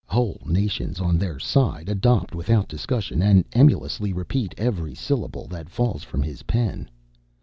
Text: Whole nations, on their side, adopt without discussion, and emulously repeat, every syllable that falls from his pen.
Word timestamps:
Whole 0.07 0.41
nations, 0.47 0.99
on 0.99 1.19
their 1.19 1.37
side, 1.37 1.87
adopt 1.87 2.33
without 2.33 2.67
discussion, 2.67 3.21
and 3.21 3.45
emulously 3.53 4.11
repeat, 4.11 4.55
every 4.57 4.95
syllable 4.95 5.45
that 5.49 5.69
falls 5.69 6.01
from 6.01 6.23
his 6.23 6.41
pen. 6.41 6.89